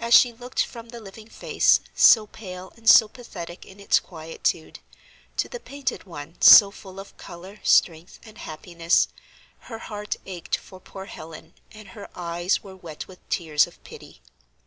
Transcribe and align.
As 0.00 0.14
she 0.14 0.32
looked 0.32 0.64
from 0.64 0.88
the 0.88 0.98
living 0.98 1.28
face, 1.28 1.80
so 1.94 2.26
pale 2.26 2.72
and 2.74 2.88
so 2.88 3.06
pathetic 3.06 3.66
in 3.66 3.80
its 3.80 4.00
quietude, 4.00 4.78
to 5.36 5.46
the 5.46 5.60
painted 5.60 6.04
one 6.04 6.40
so 6.40 6.70
full 6.70 6.98
of 6.98 7.14
color, 7.18 7.60
strength, 7.62 8.18
and 8.22 8.38
happiness, 8.38 9.08
her 9.68 9.78
heart 9.78 10.16
ached 10.24 10.56
for 10.56 10.80
poor 10.80 11.04
Helen, 11.04 11.52
and 11.70 11.88
her 11.88 12.08
eyes 12.14 12.62
were 12.62 12.74
wet 12.74 13.06
with 13.08 13.18
tears 13.28 13.66
of 13.66 13.84
pity. 13.84 14.22